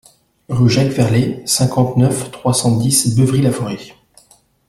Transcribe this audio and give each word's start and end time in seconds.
Rue 0.49 0.67
Jacques 0.67 0.93
Varlet, 0.93 1.43
cinquante-neuf, 1.45 2.31
trois 2.31 2.55
cent 2.55 2.75
dix 2.75 3.15
Beuvry-la-Forêt 3.15 3.93